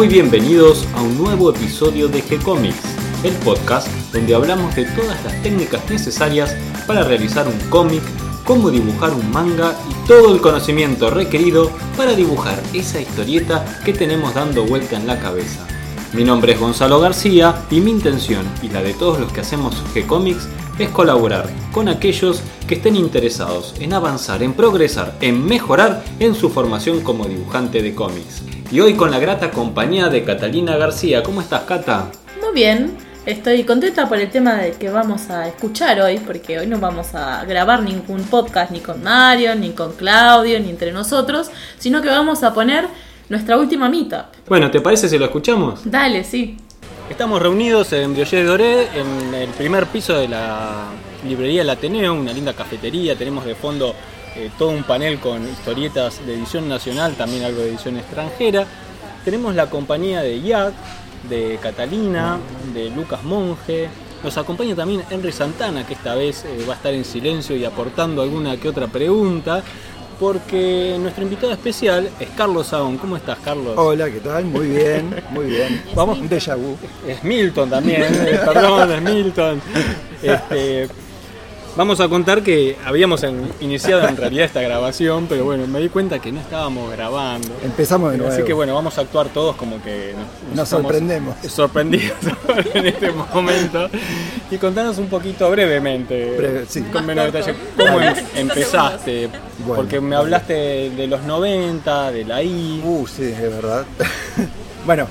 Muy 0.00 0.08
bienvenidos 0.08 0.88
a 0.94 1.02
un 1.02 1.18
nuevo 1.18 1.50
episodio 1.50 2.08
de 2.08 2.24
G-Comics, 2.24 2.96
el 3.22 3.34
podcast 3.44 3.86
donde 4.14 4.34
hablamos 4.34 4.74
de 4.74 4.86
todas 4.86 5.22
las 5.22 5.42
técnicas 5.42 5.82
necesarias 5.90 6.56
para 6.86 7.04
realizar 7.04 7.46
un 7.46 7.58
cómic, 7.68 8.00
cómo 8.46 8.70
dibujar 8.70 9.12
un 9.12 9.30
manga 9.30 9.76
y 9.90 10.08
todo 10.08 10.34
el 10.34 10.40
conocimiento 10.40 11.10
requerido 11.10 11.70
para 11.98 12.14
dibujar 12.14 12.62
esa 12.72 12.98
historieta 12.98 13.82
que 13.84 13.92
tenemos 13.92 14.32
dando 14.32 14.64
vuelta 14.64 14.96
en 14.96 15.06
la 15.06 15.20
cabeza. 15.20 15.66
Mi 16.14 16.24
nombre 16.24 16.54
es 16.54 16.60
Gonzalo 16.60 16.98
García 16.98 17.66
y 17.70 17.82
mi 17.82 17.90
intención 17.90 18.46
y 18.62 18.70
la 18.70 18.82
de 18.82 18.94
todos 18.94 19.20
los 19.20 19.30
que 19.34 19.42
hacemos 19.42 19.84
G-Comics 19.94 20.48
es 20.78 20.88
colaborar 20.88 21.50
con 21.72 21.90
aquellos 21.90 22.40
que 22.66 22.76
estén 22.76 22.96
interesados 22.96 23.74
en 23.80 23.92
avanzar, 23.92 24.42
en 24.42 24.54
progresar, 24.54 25.18
en 25.20 25.44
mejorar 25.44 26.02
en 26.20 26.34
su 26.34 26.48
formación 26.48 27.02
como 27.02 27.26
dibujante 27.26 27.82
de 27.82 27.94
cómics. 27.94 28.42
Y 28.72 28.78
hoy 28.78 28.94
con 28.94 29.10
la 29.10 29.18
grata 29.18 29.50
compañía 29.50 30.08
de 30.08 30.22
Catalina 30.22 30.76
García. 30.76 31.24
¿Cómo 31.24 31.40
estás, 31.40 31.62
Cata? 31.62 32.08
Muy 32.40 32.54
bien, 32.54 32.96
estoy 33.26 33.64
contenta 33.64 34.08
por 34.08 34.18
el 34.18 34.30
tema 34.30 34.54
de 34.54 34.70
que 34.74 34.88
vamos 34.90 35.28
a 35.28 35.48
escuchar 35.48 36.00
hoy, 36.00 36.18
porque 36.18 36.60
hoy 36.60 36.68
no 36.68 36.78
vamos 36.78 37.12
a 37.16 37.44
grabar 37.46 37.82
ningún 37.82 38.22
podcast 38.22 38.70
ni 38.70 38.78
con 38.78 39.02
Mario, 39.02 39.56
ni 39.56 39.70
con 39.70 39.94
Claudio, 39.94 40.60
ni 40.60 40.70
entre 40.70 40.92
nosotros, 40.92 41.50
sino 41.78 42.00
que 42.00 42.10
vamos 42.10 42.44
a 42.44 42.54
poner 42.54 42.86
nuestra 43.28 43.58
última 43.58 43.88
meetup. 43.88 44.26
Bueno, 44.46 44.70
¿te 44.70 44.80
parece 44.80 45.08
si 45.08 45.18
lo 45.18 45.24
escuchamos? 45.24 45.80
Dale, 45.84 46.22
sí. 46.22 46.56
Estamos 47.10 47.42
reunidos 47.42 47.92
en 47.92 48.12
Brioche 48.12 48.44
Doré, 48.44 48.86
en 48.94 49.34
el 49.34 49.48
primer 49.48 49.86
piso 49.86 50.16
de 50.16 50.28
la 50.28 50.84
librería 51.26 51.62
El 51.62 51.70
Ateneo, 51.70 52.14
una 52.14 52.32
linda 52.32 52.52
cafetería. 52.52 53.16
Tenemos 53.16 53.44
de 53.44 53.56
fondo 53.56 53.96
eh, 54.36 54.50
todo 54.58 54.70
un 54.70 54.84
panel 54.84 55.18
con 55.18 55.42
historietas 55.48 56.24
de 56.24 56.34
edición 56.34 56.68
nacional, 56.68 57.14
también 57.14 57.44
algo 57.44 57.60
de 57.60 57.70
edición 57.70 57.96
extranjera. 57.96 58.66
Tenemos 59.24 59.54
la 59.54 59.68
compañía 59.68 60.22
de 60.22 60.40
Jack, 60.40 60.72
de 61.28 61.58
Catalina, 61.62 62.38
de 62.72 62.90
Lucas 62.90 63.22
Monge. 63.22 63.88
Nos 64.22 64.36
acompaña 64.36 64.74
también 64.74 65.02
Henry 65.10 65.32
Santana, 65.32 65.86
que 65.86 65.94
esta 65.94 66.14
vez 66.14 66.44
eh, 66.44 66.64
va 66.68 66.74
a 66.74 66.76
estar 66.76 66.94
en 66.94 67.04
silencio 67.04 67.56
y 67.56 67.64
aportando 67.64 68.22
alguna 68.22 68.56
que 68.56 68.68
otra 68.68 68.86
pregunta 68.86 69.62
porque 70.20 70.98
nuestro 71.00 71.24
invitado 71.24 71.50
especial 71.50 72.10
es 72.20 72.28
Carlos 72.36 72.66
Saón. 72.68 72.98
¿Cómo 72.98 73.16
estás, 73.16 73.38
Carlos? 73.42 73.72
Hola, 73.76 74.10
¿qué 74.10 74.20
tal? 74.20 74.44
Muy 74.44 74.68
bien, 74.68 75.16
muy 75.30 75.46
bien. 75.46 75.82
Vamos. 75.94 76.18
Un 76.18 76.28
déjà 76.28 76.56
vu. 76.56 76.76
Es 77.08 77.24
Milton 77.24 77.70
también, 77.70 78.02
eh, 78.02 78.38
perdón, 78.44 78.92
es 78.92 79.02
Milton. 79.02 79.62
Este, 80.22 80.86
Vamos 81.76 82.00
a 82.00 82.08
contar 82.08 82.42
que 82.42 82.76
habíamos 82.84 83.24
iniciado 83.60 84.06
en 84.06 84.16
realidad 84.16 84.44
esta 84.44 84.60
grabación, 84.60 85.26
pero 85.28 85.44
bueno, 85.44 85.66
me 85.66 85.80
di 85.80 85.88
cuenta 85.88 86.18
que 86.18 86.32
no 86.32 86.40
estábamos 86.40 86.90
grabando. 86.90 87.48
Empezamos 87.62 88.10
de 88.10 88.18
nuevo. 88.18 88.32
Así 88.32 88.42
que 88.42 88.52
bueno, 88.52 88.74
vamos 88.74 88.98
a 88.98 89.02
actuar 89.02 89.28
todos 89.28 89.56
como 89.56 89.80
que 89.82 90.14
nos, 90.54 90.68
sorprendemos. 90.68 91.36
Sorprendidos 91.48 92.18
en 92.74 92.86
este 92.86 93.12
momento. 93.12 93.88
Y 94.50 94.56
contanos 94.56 94.98
un 94.98 95.06
poquito 95.06 95.48
brevemente, 95.50 96.66
con 96.92 97.06
menos 97.06 97.32
detalle, 97.32 97.54
cómo 97.76 98.00
em-, 98.00 98.16
empezaste. 98.34 99.28
Porque 99.64 100.00
me 100.00 100.16
hablaste 100.16 100.90
de 100.90 101.06
los 101.06 101.22
90, 101.22 102.10
de 102.10 102.24
la 102.24 102.42
I. 102.42 102.82
Uh, 102.84 103.06
sí, 103.06 103.24
es 103.24 103.40
verdad. 103.40 103.84
bueno, 104.84 105.06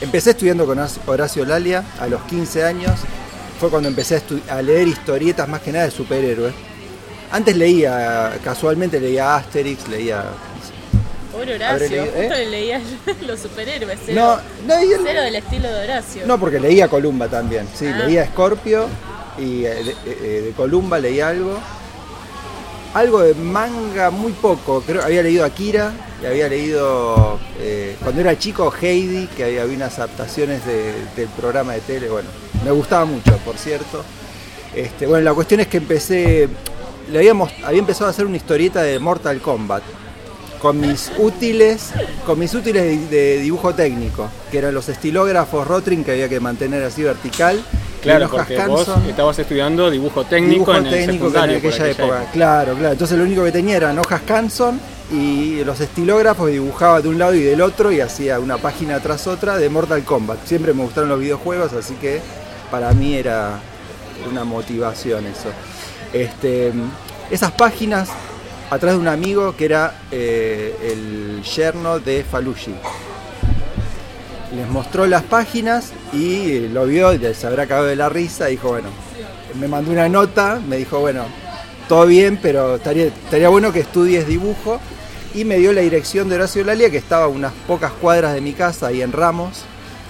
empecé 0.00 0.30
estudiando 0.30 0.64
con 0.64 0.78
Horacio 1.06 1.44
Lalia 1.44 1.84
a 2.00 2.06
los 2.06 2.22
15 2.22 2.64
años 2.64 2.92
fue 3.62 3.70
cuando 3.70 3.88
empecé 3.88 4.20
a, 4.50 4.60
leer 4.60 4.88
historietas 4.88 5.48
más 5.48 5.60
que 5.60 5.70
nada 5.70 5.84
de 5.84 5.92
superhéroes. 5.92 6.52
Antes 7.30 7.56
leía, 7.56 8.32
casualmente 8.42 8.98
leía 8.98 9.36
Asterix, 9.36 9.86
leía... 9.86 10.24
Pobre 11.30 11.54
Horacio, 11.54 12.02
justo 12.06 12.34
¿eh? 12.34 12.46
leía 12.50 12.80
los 13.24 13.38
superhéroes, 13.38 14.00
cero, 14.04 14.40
no, 14.66 14.74
cero 15.04 15.22
del 15.22 15.36
estilo 15.36 15.68
de 15.68 15.84
Horacio. 15.84 16.26
No, 16.26 16.40
porque 16.40 16.58
leía 16.58 16.88
Columba 16.88 17.28
también, 17.28 17.68
sí, 17.72 17.86
ah. 17.86 17.98
leía 18.04 18.26
Scorpio 18.26 18.88
y 19.38 19.64
eh, 19.64 19.94
eh, 20.06 20.42
de, 20.46 20.52
Columba 20.56 20.98
leía 20.98 21.28
algo. 21.28 21.56
Algo 22.94 23.20
de 23.20 23.34
manga, 23.34 24.10
muy 24.10 24.32
poco, 24.32 24.82
creo 24.84 25.04
había 25.04 25.22
leído 25.22 25.44
Akira 25.44 25.92
y 26.22 26.26
había 26.26 26.48
leído, 26.48 27.38
cuando 28.02 28.20
era 28.20 28.38
chico, 28.38 28.72
Heidi, 28.80 29.26
que 29.26 29.44
había, 29.44 29.64
unas 29.64 29.98
adaptaciones 29.98 30.64
del 30.64 31.28
programa 31.36 31.72
de 31.72 31.80
tele, 31.80 32.08
bueno, 32.08 32.28
me 32.64 32.70
gustaba 32.70 33.04
mucho, 33.04 33.36
por 33.38 33.56
cierto. 33.56 34.04
Este, 34.74 35.06
bueno, 35.06 35.24
la 35.24 35.34
cuestión 35.34 35.60
es 35.60 35.66
que 35.66 35.78
empecé, 35.78 36.48
le 37.10 37.18
habíamos, 37.18 37.50
había 37.64 37.80
empezado 37.80 38.06
a 38.06 38.10
hacer 38.10 38.24
una 38.24 38.36
historieta 38.36 38.82
de 38.82 38.98
Mortal 38.98 39.40
Kombat 39.40 39.82
con 40.60 40.80
mis 40.80 41.10
útiles, 41.18 41.90
con 42.24 42.38
mis 42.38 42.54
útiles 42.54 43.10
de, 43.10 43.38
dibujo 43.38 43.74
técnico, 43.74 44.28
que 44.50 44.58
eran 44.58 44.72
los 44.72 44.88
estilógrafos 44.88 45.66
Rotring 45.66 46.04
que 46.04 46.12
había 46.12 46.28
que 46.28 46.38
mantener 46.38 46.84
así 46.84 47.02
vertical. 47.02 47.60
Claro, 48.00 48.28
porque 48.30 48.56
vos 48.66 48.88
estabas 49.08 49.38
estudiando 49.38 49.90
dibujo 49.90 50.24
técnico 50.24 50.74
en 50.74 50.88
técnico 50.88 51.28
en 51.28 51.56
aquella, 51.56 51.88
época. 51.88 52.26
Claro, 52.32 52.74
claro. 52.74 52.92
Entonces 52.92 53.18
lo 53.18 53.24
único 53.24 53.44
que 53.44 53.52
tenía 53.52 53.76
eran 53.76 53.98
hojas 53.98 54.22
Canson 54.22 54.80
y 55.10 55.64
los 55.64 55.80
estilógrafos 55.80 56.50
dibujaba 56.50 57.00
de 57.00 57.08
un 57.08 57.18
lado 57.18 57.34
y 57.34 57.42
del 57.42 57.60
otro 57.60 57.92
y 57.92 58.00
hacía 58.00 58.38
una 58.38 58.58
página 58.58 59.00
tras 59.00 59.26
otra 59.26 59.56
de 59.56 59.68
Mortal 59.68 60.04
Kombat. 60.04 60.46
Siempre 60.46 60.72
me 60.72 60.82
gustaron 60.82 61.08
los 61.08 61.20
videojuegos, 61.20 61.72
así 61.72 61.94
que 61.94 62.20
para 62.70 62.92
mí 62.92 63.14
era 63.14 63.58
una 64.30 64.44
motivación 64.44 65.26
eso. 65.26 65.50
Este, 66.12 66.72
esas 67.30 67.52
páginas, 67.52 68.10
atrás 68.70 68.94
de 68.94 68.98
un 68.98 69.08
amigo 69.08 69.56
que 69.56 69.64
era 69.64 69.94
eh, 70.10 70.76
el 70.82 71.42
yerno 71.42 71.98
de 71.98 72.24
Falushi. 72.24 72.74
Les 74.56 74.68
mostró 74.68 75.06
las 75.06 75.22
páginas 75.22 75.92
y 76.12 76.68
lo 76.68 76.86
vio, 76.86 77.14
y 77.14 77.34
se 77.34 77.46
habrá 77.46 77.62
acabado 77.64 77.86
de 77.86 77.96
la 77.96 78.08
risa, 78.08 78.46
dijo, 78.46 78.68
bueno, 78.68 78.88
me 79.58 79.66
mandó 79.66 79.90
una 79.90 80.08
nota, 80.08 80.60
me 80.66 80.76
dijo, 80.76 81.00
bueno, 81.00 81.24
todo 81.92 82.06
bien, 82.06 82.38
pero 82.40 82.76
estaría, 82.76 83.04
estaría 83.04 83.50
bueno 83.50 83.70
que 83.70 83.80
estudies 83.80 84.26
dibujo. 84.26 84.80
Y 85.34 85.44
me 85.44 85.58
dio 85.58 85.72
la 85.74 85.82
dirección 85.82 86.28
de 86.28 86.36
Horacio 86.36 86.64
Lalia, 86.64 86.90
que 86.90 86.96
estaba 86.96 87.24
a 87.24 87.28
unas 87.28 87.52
pocas 87.66 87.92
cuadras 87.92 88.32
de 88.32 88.40
mi 88.40 88.54
casa, 88.54 88.86
ahí 88.86 89.02
en 89.02 89.12
Ramos. 89.12 89.62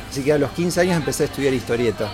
Así 0.09 0.23
que 0.23 0.33
a 0.33 0.39
los 0.39 0.51
15 0.53 0.81
años 0.81 0.97
empecé 0.97 1.25
a 1.25 1.27
estudiar 1.27 1.53
historieta 1.53 2.09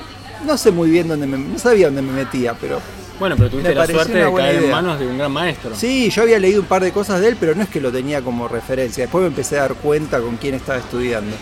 no 0.45 0.57
sé 0.57 0.71
muy 0.71 0.91
bien 0.91 1.09
dónde 1.09 1.27
me, 1.27 1.39
no 1.39 1.59
sabía 1.59 1.87
dónde 1.87 2.03
me 2.03 2.13
metía, 2.13 2.55
pero 2.55 2.81
bueno, 3.19 3.37
pero 3.37 3.51
tuviste 3.51 3.75
la 3.75 3.87
suerte 3.87 4.19
de 4.19 4.33
caer 4.33 4.63
en 4.63 4.71
manos 4.71 5.01
de 5.01 5.07
un 5.09 5.19
gran 5.19 5.33
maestro. 5.33 5.75
Sí, 5.75 6.09
yo 6.11 6.23
había 6.23 6.39
leído 6.39 6.61
un 6.61 6.69
par 6.69 6.83
de 6.85 6.93
cosas 6.93 7.21
de 7.21 7.29
él, 7.29 7.37
pero 7.39 7.55
no 7.55 7.63
es 7.63 7.69
que 7.69 7.81
lo 7.81 7.91
tenía 7.91 8.23
como 8.23 8.47
referencia. 8.47 9.03
Después 9.05 9.23
me 9.23 9.29
empecé 9.29 9.59
a 9.59 9.63
dar 9.63 9.75
cuenta 9.75 10.21
con 10.21 10.37
quién 10.37 10.55
estaba 10.55 10.79
estudiando. 10.79 11.35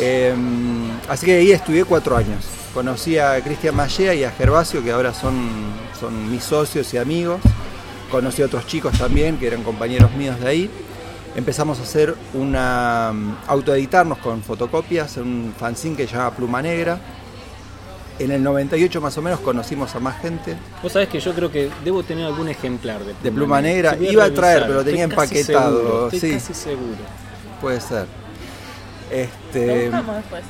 Em, 0.00 0.90
así 1.08 1.26
que 1.26 1.36
ahí 1.36 1.52
estudié 1.52 1.84
cuatro 1.84 2.16
años. 2.16 2.44
Conocí 2.74 3.18
a 3.18 3.40
Cristian 3.42 3.74
Mallea 3.74 4.14
y 4.14 4.24
a 4.24 4.30
Gervasio, 4.30 4.82
que 4.82 4.92
ahora 4.92 5.12
son, 5.12 5.48
son 5.98 6.30
mis 6.30 6.44
socios 6.44 6.92
y 6.94 6.98
amigos. 6.98 7.40
Conocí 8.10 8.42
a 8.42 8.46
otros 8.46 8.66
chicos 8.66 8.96
también, 8.98 9.38
que 9.38 9.46
eran 9.46 9.62
compañeros 9.62 10.12
míos 10.12 10.38
de 10.40 10.48
ahí. 10.48 10.70
Empezamos 11.34 11.78
a 11.78 11.82
hacer 11.82 12.14
una. 12.34 13.12
autoeditarnos 13.46 14.18
con 14.18 14.42
fotocopias, 14.42 15.16
un 15.18 15.54
fanzine 15.58 15.96
que 15.96 16.06
se 16.06 16.14
llama 16.14 16.30
Pluma 16.32 16.62
Negra 16.62 16.98
en 18.18 18.32
el 18.32 18.42
98 18.42 19.00
más 19.00 19.16
o 19.16 19.22
menos 19.22 19.40
conocimos 19.40 19.94
a 19.94 20.00
más 20.00 20.20
gente. 20.20 20.56
Vos 20.82 20.92
sabés 20.92 21.08
que 21.08 21.20
yo 21.20 21.32
creo 21.34 21.50
que 21.50 21.70
debo 21.84 22.02
tener 22.02 22.26
algún 22.26 22.48
ejemplar 22.48 22.98
de 23.04 23.12
Pluma, 23.12 23.22
de 23.22 23.30
pluma 23.30 23.60
Negra. 23.62 23.96
Iba 24.00 24.24
a 24.24 24.30
traer, 24.32 24.62
pero 24.62 24.74
lo 24.74 24.84
tenía 24.84 25.04
empaquetado. 25.04 26.08
estoy 26.10 26.32
casi 26.32 26.54
seguro. 26.54 26.98
Puede 27.60 27.80
ser. 27.80 28.06
Este, 29.10 29.90
lo 29.90 30.14
después. 30.14 30.44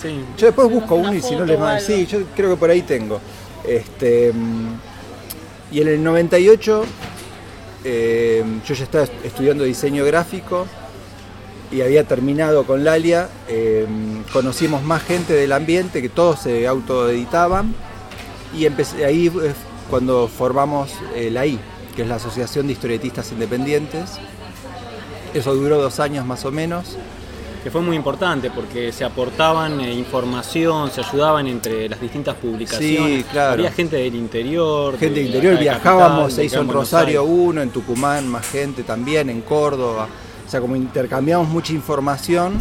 Sí. 0.00 0.24
Yo 0.36 0.46
después 0.46 0.70
busco 0.70 0.94
uno 0.94 1.14
y 1.14 1.20
si 1.20 1.34
no 1.34 1.44
les 1.44 1.58
mando. 1.58 1.84
Sí, 1.84 2.06
yo 2.06 2.20
creo 2.36 2.50
que 2.50 2.56
por 2.56 2.70
ahí 2.70 2.82
tengo. 2.82 3.20
Este, 3.66 4.32
y 5.70 5.80
en 5.80 5.88
el 5.88 6.02
98 6.02 6.84
eh, 7.84 8.44
yo 8.66 8.74
ya 8.74 8.84
estaba 8.84 9.04
estudiando 9.24 9.64
diseño 9.64 10.04
gráfico 10.04 10.66
y 11.70 11.82
había 11.82 12.04
terminado 12.04 12.64
con 12.64 12.82
Lalia, 12.82 13.28
em, 13.46 14.22
conocimos 14.32 14.82
más 14.82 15.02
gente 15.02 15.34
del 15.34 15.52
ambiente 15.52 16.00
que 16.00 16.08
todos 16.08 16.40
se 16.40 16.66
autoeditaban 16.66 17.74
y 18.56 18.64
empecé, 18.64 19.04
ahí 19.04 19.26
es 19.26 19.54
cuando 19.90 20.28
formamos 20.28 20.90
eh, 21.14 21.30
la 21.30 21.46
I, 21.46 21.60
que 21.94 22.02
es 22.02 22.08
la 22.08 22.16
Asociación 22.16 22.66
de 22.66 22.72
Historietistas 22.72 23.32
Independientes. 23.32 24.18
Eso 25.34 25.54
duró 25.54 25.80
dos 25.80 26.00
años 26.00 26.24
más 26.24 26.44
o 26.46 26.50
menos. 26.50 26.96
Que 27.62 27.70
fue 27.70 27.80
muy 27.80 27.96
importante 27.96 28.50
porque 28.50 28.92
se 28.92 29.04
aportaban 29.04 29.80
eh, 29.80 29.92
información, 29.92 30.90
se 30.90 31.00
ayudaban 31.00 31.46
entre 31.48 31.88
las 31.88 32.00
distintas 32.00 32.36
publicaciones. 32.36 33.18
Sí, 33.18 33.24
claro. 33.30 33.54
Había 33.54 33.72
gente 33.72 33.96
del 33.96 34.14
interior. 34.14 34.96
Gente 34.98 35.20
del 35.20 35.26
interior, 35.26 35.58
viajábamos, 35.58 36.32
se 36.32 36.44
hizo 36.44 36.60
en 36.60 36.68
Rosario 36.68 37.24
uno, 37.24 37.60
en 37.60 37.70
Tucumán 37.70 38.28
más 38.28 38.48
gente 38.48 38.84
también, 38.84 39.28
en 39.28 39.42
Córdoba. 39.42 40.08
O 40.46 40.50
sea, 40.50 40.60
como 40.60 40.76
intercambiamos 40.76 41.48
mucha 41.48 41.72
información 41.72 42.58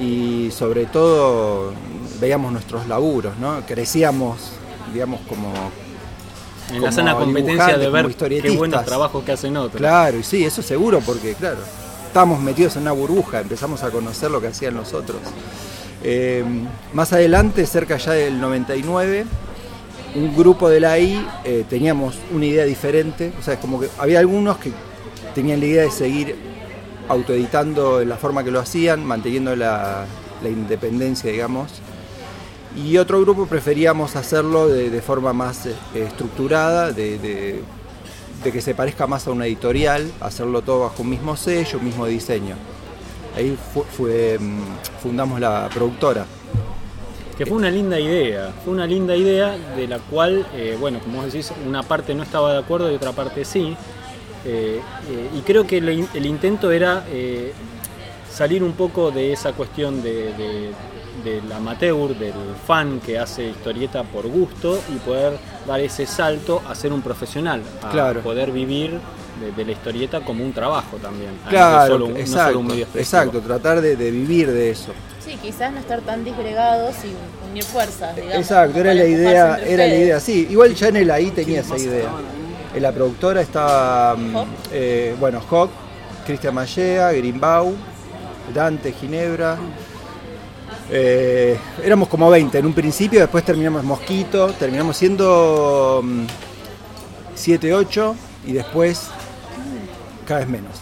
y 0.00 0.50
sobre 0.52 0.86
todo 0.86 1.72
veíamos 2.20 2.52
nuestros 2.52 2.86
laburos, 2.86 3.36
¿no? 3.38 3.62
Crecíamos, 3.66 4.52
digamos, 4.92 5.20
como... 5.28 5.52
En 6.72 6.82
la 6.82 6.90
sana 6.92 7.14
competencia 7.14 7.78
de 7.78 7.88
ver 7.88 8.14
qué 8.14 8.50
buenos 8.50 8.84
trabajos 8.84 9.24
que 9.24 9.32
hacen 9.32 9.56
otros. 9.56 9.76
Claro, 9.76 10.18
y 10.18 10.22
sí, 10.22 10.44
eso 10.44 10.62
seguro, 10.62 11.00
porque 11.00 11.34
claro, 11.34 11.58
estábamos 12.16 12.40
metidos 12.40 12.76
en 12.76 12.82
una 12.82 12.92
burbuja, 12.92 13.40
empezamos 13.40 13.82
a 13.82 13.90
conocer 13.90 14.30
lo 14.30 14.40
que 14.40 14.46
hacían 14.46 14.72
los 14.72 14.94
otros. 14.94 15.18
Eh, 16.02 16.42
más 16.94 17.12
adelante, 17.12 17.66
cerca 17.66 17.98
ya 17.98 18.12
del 18.12 18.40
99, 18.40 19.26
un 20.14 20.34
grupo 20.34 20.70
de 20.70 20.80
la 20.80 20.98
I 20.98 21.22
eh, 21.44 21.66
teníamos 21.68 22.16
una 22.32 22.46
idea 22.46 22.64
diferente, 22.64 23.34
o 23.38 23.42
sea, 23.42 23.52
es 23.52 23.60
como 23.60 23.78
que 23.78 23.90
había 23.98 24.20
algunos 24.20 24.56
que 24.56 24.72
tenían 25.34 25.60
la 25.60 25.66
idea 25.66 25.82
de 25.82 25.90
seguir 25.90 26.36
autoeditando 27.06 27.98
de 27.98 28.06
la 28.06 28.16
forma 28.16 28.42
que 28.42 28.50
lo 28.50 28.60
hacían, 28.60 29.04
manteniendo 29.04 29.54
la, 29.54 30.06
independencia, 30.42 31.30
digamos, 31.30 31.70
y 32.82 32.96
otro 32.96 33.20
grupo 33.20 33.44
preferíamos 33.44 34.16
hacerlo 34.16 34.68
de, 34.68 35.02
forma 35.02 35.34
más 35.34 35.66
eh, 35.66 35.74
estructurada, 35.94 36.92
de- 36.92 37.60
de 38.44 38.52
que 38.52 38.60
se 38.60 38.74
parezca 38.74 39.06
más 39.06 39.26
a 39.26 39.30
una 39.32 39.46
editorial, 39.46 40.10
hacerlo 40.20 40.62
todo 40.62 40.80
bajo 40.80 41.02
un 41.02 41.10
mismo 41.10 41.36
sello, 41.36 41.78
un 41.78 41.84
mismo 41.86 42.06
diseño. 42.06 42.54
Ahí 43.36 43.56
fu- 43.74 43.84
fue, 43.84 44.38
mm, 44.38 44.60
fundamos 45.02 45.40
la 45.40 45.68
productora. 45.72 46.24
Que 47.36 47.44
fue 47.44 47.58
una 47.58 47.70
linda 47.70 48.00
idea, 48.00 48.52
fue 48.64 48.72
una 48.72 48.86
linda 48.86 49.14
idea 49.14 49.56
de 49.76 49.86
la 49.88 49.98
cual, 49.98 50.46
eh, 50.54 50.76
bueno, 50.80 51.00
como 51.00 51.22
decís, 51.24 51.52
una 51.66 51.82
parte 51.82 52.14
no 52.14 52.22
estaba 52.22 52.52
de 52.52 52.58
acuerdo 52.60 52.90
y 52.90 52.94
otra 52.94 53.12
parte 53.12 53.44
sí. 53.44 53.76
Eh, 54.46 54.80
eh, 55.10 55.30
y 55.36 55.40
creo 55.40 55.66
que 55.66 55.78
el, 55.78 55.88
in- 55.90 56.08
el 56.14 56.24
intento 56.24 56.70
era 56.70 57.04
salir 58.32 58.62
un 58.62 58.72
poco 58.72 59.10
de 59.10 59.32
esa 59.32 59.52
cuestión 59.52 60.02
de- 60.02 60.70
del 61.24 61.50
amateur, 61.52 62.14
del 62.16 62.32
fan 62.66 63.00
que 63.00 63.18
hace 63.18 63.48
historieta 63.48 64.02
por 64.04 64.26
gusto 64.26 64.78
y 64.94 64.98
poder 64.98 65.34
dar 65.66 65.80
ese 65.80 66.06
salto 66.06 66.62
a 66.68 66.74
ser 66.74 66.92
un 66.92 67.02
profesional, 67.02 67.62
a 67.82 67.90
Claro. 67.90 68.20
poder 68.20 68.50
vivir 68.52 68.98
de, 69.40 69.52
de 69.52 69.64
la 69.64 69.72
historieta 69.72 70.20
como 70.20 70.44
un 70.44 70.52
trabajo 70.52 70.96
también. 70.96 71.30
a 71.30 71.34
no 71.34 71.40
ser 71.42 71.50
Claro, 71.50 71.92
solo 71.92 72.04
un- 72.06 72.10
no 72.12 72.16
solo 72.18 72.26
exacto, 72.30 72.58
un 72.60 72.66
medio 72.66 72.86
exacto, 72.94 73.40
tratar 73.40 73.80
de, 73.80 73.96
de 73.96 74.10
vivir 74.10 74.50
de 74.50 74.70
eso. 74.70 74.92
Sí, 75.24 75.36
quizás 75.42 75.72
no 75.72 75.80
estar 75.80 76.00
tan 76.02 76.24
disgregados 76.24 76.94
y 77.04 77.50
unir 77.50 77.64
fuerzas, 77.64 78.14
digamos. 78.14 78.36
Exacto, 78.36 78.78
era 78.78 78.94
la 78.94 79.04
idea, 79.06 79.30
era 79.32 79.56
la 79.56 79.58
ustedes. 79.62 80.00
idea, 80.00 80.20
sí. 80.20 80.46
Igual 80.50 80.74
ya 80.74 80.88
en 80.88 80.96
el 80.96 81.10
ahí 81.10 81.30
tenía 81.32 81.60
esa 81.62 81.76
idea. 81.76 82.10
En 82.74 82.82
la 82.82 82.92
productora 82.92 83.40
estaba, 83.40 84.14
mm, 84.16 84.36
eh, 84.72 85.16
bueno, 85.18 85.40
Hawk, 85.50 85.70
Cristian 86.24 86.54
Mallea, 86.54 87.10
Grimbau, 87.12 87.74
Dante, 88.54 88.92
Ginebra. 88.92 89.56
Eh, 90.90 91.58
éramos 91.82 92.08
como 92.08 92.30
20 92.30 92.58
en 92.58 92.66
un 92.66 92.72
principio, 92.72 93.20
después 93.20 93.44
terminamos 93.44 93.82
Mosquito, 93.82 94.52
terminamos 94.52 94.96
siendo 94.96 96.02
7, 97.34 97.74
8 97.74 98.14
y 98.46 98.52
después 98.52 99.08
cada 100.26 100.40
vez 100.40 100.48
menos. 100.48 100.72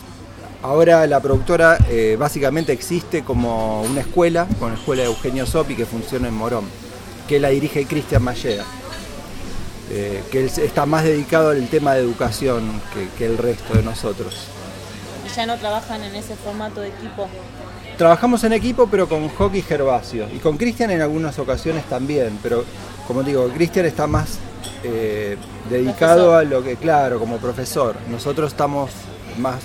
Ahora 0.63 1.07
la 1.07 1.21
productora 1.21 1.79
eh, 1.89 2.17
básicamente 2.19 2.73
existe 2.73 3.23
como 3.23 3.83
una 3.83 4.01
escuela, 4.01 4.47
con 4.59 4.73
la 4.73 4.79
escuela 4.79 5.03
de 5.03 5.09
Eugenio 5.09 5.47
Sopi 5.47 5.75
que 5.75 5.87
funciona 5.87 6.29
en 6.29 6.35
Morón, 6.35 6.65
que 7.29 7.41
la 7.41 7.49
dirige 7.49 7.87
Cristian 7.87 8.23
Mallea, 8.23 8.65
eh, 9.91 10.23
que 10.31 10.45
está 10.45 10.87
más 10.87 11.05
dedicado 11.05 11.51
al 11.51 11.67
tema 11.69 11.95
de 11.95 12.01
educación 12.01 12.81
que 13.17 13.27
el 13.27 13.39
resto 13.39 13.75
de 13.75 13.83
nosotros. 13.83 14.49
Ya 15.37 15.47
no 15.47 15.57
trabajan 15.57 16.03
en 16.05 16.15
ese 16.15 16.37
formato 16.37 16.81
de 16.81 16.89
equipo. 16.89 17.29
Trabajamos 17.99 18.43
en 18.45 18.53
equipo 18.53 18.89
pero 18.91 19.09
con 19.09 19.29
Hockey 19.29 19.63
Gervasio 19.63 20.27
y 20.35 20.39
con 20.39 20.57
Cristian 20.57 20.91
en 20.91 21.01
algunas 21.01 21.39
ocasiones 21.39 21.85
también, 21.85 22.39
pero 22.43 22.65
como 23.07 23.23
digo, 23.23 23.49
Cristian 23.49 23.87
está 23.87 24.07
más 24.07 24.39
eh, 24.83 25.37
dedicado 25.71 26.31
Profesor. 26.31 26.35
a 26.41 26.45
lo 26.45 26.63
que, 26.65 26.77
claro, 26.77 27.19
como 27.19 27.37
profesor. 27.39 27.97
Nosotros 28.11 28.53
estamos 28.53 28.91
más 29.39 29.57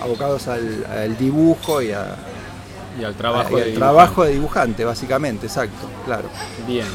abocados 0.00 0.48
al, 0.48 0.84
al 0.86 1.16
dibujo 1.16 1.80
y, 1.82 1.92
a- 1.92 2.16
Y 3.00 3.04
al 3.04 3.14
trabajo 3.14 3.58
y 3.58 3.60
de 3.62 3.66
al 3.68 3.74
trabajo 3.74 4.24
de 4.24 4.32
dibujante, 4.32 4.84
básicamente, 4.84 5.46
exacto, 5.46 5.88
claro. 6.04 6.28
Bien. 6.66 6.86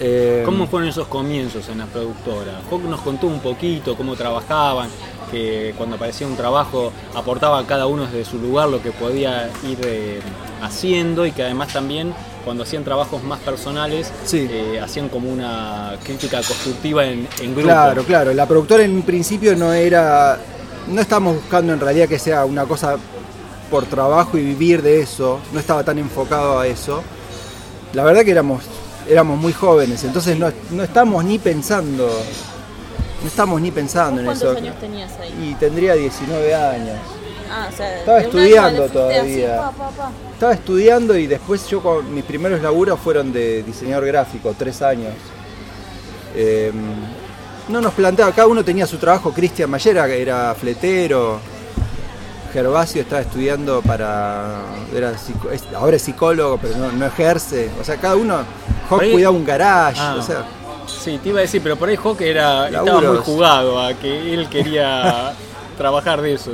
Eh, 0.00 0.42
¿Cómo 0.44 0.66
fueron 0.66 0.88
esos 0.88 1.06
comienzos 1.06 1.68
en 1.68 1.78
la 1.78 1.86
productora? 1.86 2.60
Hawk 2.70 2.82
nos 2.84 3.00
contó 3.00 3.28
un 3.28 3.38
poquito 3.38 3.96
cómo 3.96 4.16
trabajaban, 4.16 4.88
que 5.30 5.74
cuando 5.76 5.96
aparecía 5.96 6.26
un 6.26 6.36
trabajo 6.36 6.92
aportaba 7.14 7.58
a 7.58 7.66
cada 7.66 7.86
uno 7.86 8.04
desde 8.06 8.24
su 8.24 8.38
lugar 8.38 8.68
lo 8.68 8.82
que 8.82 8.90
podía 8.92 9.50
ir 9.68 9.78
eh, 9.84 10.20
haciendo 10.62 11.26
y 11.26 11.32
que 11.32 11.42
además 11.42 11.72
también 11.72 12.14
cuando 12.44 12.62
hacían 12.64 12.84
trabajos 12.84 13.22
más 13.22 13.38
personales 13.40 14.10
Sí. 14.24 14.46
eh, 14.50 14.80
hacían 14.82 15.08
como 15.08 15.30
una 15.30 15.94
crítica 16.04 16.38
constructiva 16.38 17.04
en, 17.06 17.26
en 17.40 17.52
grupo. 17.54 17.62
Claro, 17.68 18.04
claro. 18.04 18.32
La 18.34 18.46
productora 18.46 18.84
en 18.84 18.92
un 18.94 19.02
principio 19.02 19.56
no 19.56 19.72
era. 19.72 20.38
No 20.88 21.00
estábamos 21.00 21.36
buscando 21.36 21.72
en 21.72 21.80
realidad 21.80 22.06
que 22.08 22.18
sea 22.18 22.44
una 22.44 22.64
cosa 22.66 22.96
por 23.70 23.86
trabajo 23.86 24.36
y 24.36 24.42
vivir 24.44 24.82
de 24.82 25.00
eso. 25.00 25.40
No 25.52 25.60
estaba 25.60 25.82
tan 25.82 25.98
enfocado 25.98 26.58
a 26.58 26.66
eso. 26.66 27.02
La 27.94 28.04
verdad 28.04 28.22
que 28.24 28.32
éramos, 28.32 28.62
éramos 29.08 29.38
muy 29.38 29.52
jóvenes, 29.54 30.04
entonces 30.04 30.38
no, 30.38 30.52
no 30.72 30.82
estamos 30.82 31.24
ni 31.24 31.38
pensando. 31.38 32.10
No 33.24 33.28
estamos 33.28 33.58
ni 33.58 33.70
pensando 33.70 34.20
en 34.20 34.26
¿Cuántos 34.26 34.50
eso. 34.50 34.58
años 34.58 34.78
tenías 34.78 35.10
ahí? 35.18 35.50
Y 35.50 35.54
tendría 35.54 35.94
19 35.94 36.54
años. 36.54 36.98
Ah, 37.50 37.68
o 37.72 37.74
sea, 37.74 37.98
Estaba 38.00 38.20
estudiando 38.20 38.86
todavía. 38.90 39.22
así, 39.22 39.42
pa, 39.42 39.70
pa, 39.70 39.90
pa. 39.96 40.10
Estaba 40.34 40.52
estudiando 40.52 41.16
y 41.16 41.26
después 41.26 41.66
yo 41.66 41.82
con 41.82 42.14
mis 42.14 42.22
primeros 42.24 42.60
laburos 42.60 43.00
fueron 43.00 43.32
de 43.32 43.62
diseñador 43.62 44.04
gráfico, 44.04 44.54
tres 44.58 44.82
años. 44.82 45.14
Eh, 46.36 46.70
no 47.70 47.80
nos 47.80 47.94
planteaba, 47.94 48.30
cada 48.32 48.46
uno 48.46 48.62
tenía 48.62 48.86
su 48.86 48.98
trabajo, 48.98 49.32
Cristian 49.32 49.70
Mayera 49.70 50.06
que 50.06 50.20
era 50.20 50.54
fletero, 50.54 51.40
Gervasio 52.52 53.00
estaba 53.00 53.22
estudiando 53.22 53.80
para. 53.80 54.60
Era 54.94 55.14
ahora 55.76 55.96
es 55.96 56.02
psicólogo, 56.02 56.58
pero 56.62 56.76
no, 56.76 56.92
no 56.92 57.06
ejerce. 57.06 57.70
O 57.80 57.84
sea, 57.84 57.96
cada 57.96 58.16
uno. 58.16 58.44
Hawk 58.90 59.00
cuidaba 59.10 59.34
un 59.34 59.46
garage. 59.46 59.98
Ah. 59.98 60.16
O 60.18 60.22
sea, 60.22 60.44
Sí, 61.04 61.18
te 61.22 61.28
iba 61.28 61.40
a 61.40 61.42
decir, 61.42 61.60
pero 61.62 61.76
por 61.76 61.90
ahí 61.90 61.96
Hawk 62.02 62.18
era, 62.22 62.68
estaba 62.68 62.98
muy 62.98 63.18
jugado 63.18 63.78
a 63.78 63.92
que 63.92 64.32
él 64.32 64.48
quería 64.48 65.34
trabajar 65.76 66.22
de 66.22 66.32
eso. 66.32 66.52